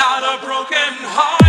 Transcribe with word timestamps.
Not 0.00 0.22
a 0.22 0.42
broken 0.42 0.94
heart. 1.04 1.39